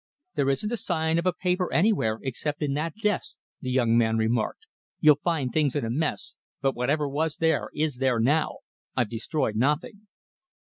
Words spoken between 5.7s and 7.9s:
in a mess, but whatever was there